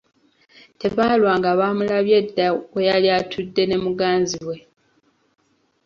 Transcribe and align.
Tebaalwa 0.79 1.31
nga 1.39 1.51
baamulabye 1.59 2.17
dda 2.25 2.47
we 2.73 2.81
yali 2.89 3.07
attude 3.19 3.63
ne 3.67 3.77
muganzi 3.83 4.39
we. 4.47 4.57